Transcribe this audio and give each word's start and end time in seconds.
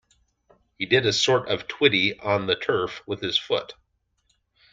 He 0.79 0.87
did 0.87 1.05
a 1.05 1.13
sort 1.13 1.47
of 1.47 1.67
twiddly 1.67 2.17
on 2.25 2.47
the 2.47 2.55
turf 2.55 3.03
with 3.05 3.21
his 3.21 3.37
foot. 3.37 3.75